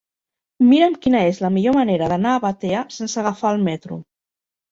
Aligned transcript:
Mira'm 0.69 0.95
quina 1.03 1.19
és 1.31 1.41
la 1.43 1.51
millor 1.57 1.75
manera 1.79 2.09
d'anar 2.13 2.31
a 2.37 2.41
Batea 2.47 2.81
sense 2.97 3.23
agafar 3.25 3.51
el 3.57 3.63
metro. 3.71 3.99